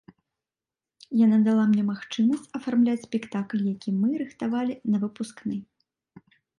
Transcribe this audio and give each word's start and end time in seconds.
Яна 1.25 1.37
дала 1.49 1.65
мне 1.75 1.83
магчымасць 1.91 2.49
афармляць 2.61 2.97
спектакль, 3.07 3.63
які 3.73 3.89
мы 4.01 4.09
рыхтавалі 4.27 4.73
на 4.95 5.07
выпускны. 5.09 5.55